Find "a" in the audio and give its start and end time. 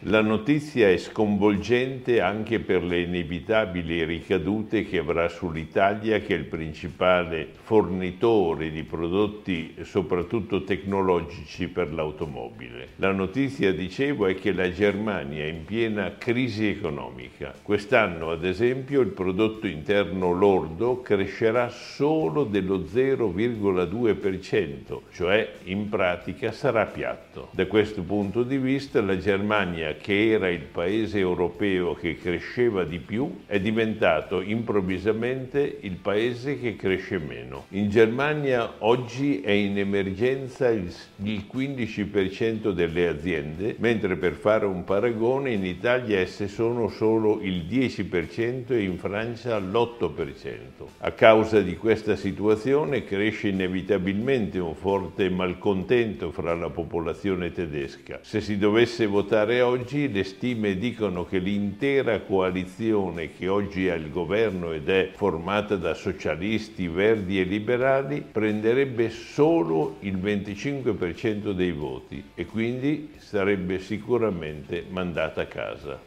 50.98-51.12, 75.42-75.46